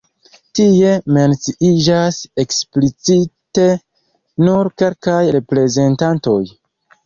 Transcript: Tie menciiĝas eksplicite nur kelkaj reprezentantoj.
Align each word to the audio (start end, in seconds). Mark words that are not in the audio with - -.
Tie 0.59 0.93
menciiĝas 1.17 2.17
eksplicite 2.45 3.69
nur 4.49 4.73
kelkaj 4.83 5.23
reprezentantoj. 5.41 6.43